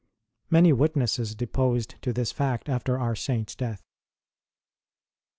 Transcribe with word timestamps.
Many 0.49 0.73
witnesses 0.73 1.35
de 1.35 1.45
posed 1.45 2.01
to 2.01 2.11
this 2.11 2.31
fact 2.31 2.67
after 2.69 2.97
our 2.97 3.15
Saint 3.15 3.49
s 3.51 3.55
death. 3.55 3.83